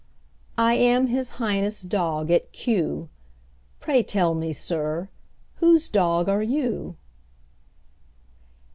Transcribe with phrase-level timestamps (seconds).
[0.57, 3.07] I am His Highness' dog at Kew;
[3.79, 5.09] Pray tell me, sir,
[5.57, 6.95] whose dog are you?